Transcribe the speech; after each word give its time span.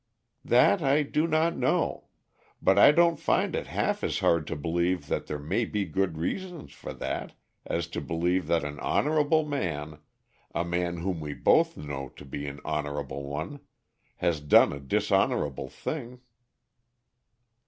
"That 0.43 0.81
I 0.81 1.03
do 1.03 1.27
not 1.27 1.55
know; 1.55 2.05
but 2.59 2.79
I 2.79 2.91
don't 2.91 3.19
find 3.19 3.55
it 3.55 3.67
half 3.67 4.03
as 4.03 4.17
hard 4.17 4.47
to 4.47 4.55
believe 4.55 5.05
that 5.09 5.27
there 5.27 5.37
may 5.37 5.63
be 5.63 5.85
good 5.85 6.17
reasons 6.17 6.73
for 6.73 6.91
that, 6.95 7.35
as 7.67 7.85
to 7.89 8.01
believe 8.01 8.47
that 8.47 8.63
an 8.63 8.79
honorable 8.79 9.45
man 9.45 9.99
a 10.55 10.65
man 10.65 10.97
whom 11.01 11.19
we 11.19 11.35
both 11.35 11.77
know 11.77 12.09
to 12.15 12.25
be 12.25 12.47
an 12.47 12.59
honorable 12.65 13.25
one 13.25 13.59
has 14.15 14.41
done 14.41 14.73
a 14.73 14.79
dishonorable 14.79 15.69
thing." 15.69 16.21